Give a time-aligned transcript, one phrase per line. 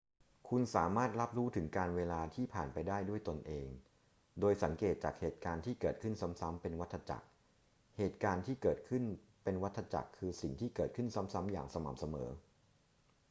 [0.49, 3.67] คุณสามารถรับรู้ถึงกาลเวลาที่ผ่านไปได้ด้วยตนเอง
[4.39, 7.27] โดยสังเกตจากเหตุการณ์ที่เกิดขึ้นซ้ำๆ เป็นวัฏจักร
[7.97, 9.03] เหตุการณ์ที่เกิดขึ้น
[9.43, 12.29] เป็นวัฏจักรคือสิ่งที่เกิดขึ้นซ้ำๆ อย่างสม่ำเสมอ